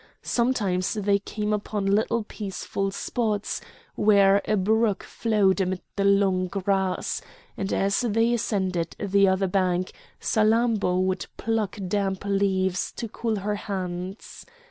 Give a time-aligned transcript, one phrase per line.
[0.23, 3.61] Sometimes they came upon little peaceful spots,
[3.93, 7.21] where a brook flowed amid the long grass;
[7.55, 13.53] and as they ascended the other bank Salammbô would pluck damp leaves to cool her
[13.57, 14.43] hands.